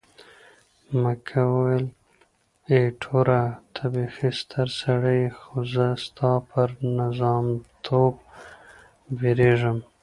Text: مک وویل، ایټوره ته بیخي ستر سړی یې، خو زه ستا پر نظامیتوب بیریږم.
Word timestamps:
مک 1.01 1.27
وویل، 1.53 1.85
ایټوره 2.73 3.43
ته 3.75 3.83
بیخي 3.93 4.29
ستر 4.39 4.67
سړی 4.81 5.17
یې، 5.23 5.29
خو 5.39 5.55
زه 5.73 5.87
ستا 6.05 6.31
پر 6.49 6.69
نظامیتوب 6.99 8.13
بیریږم. 9.17 9.77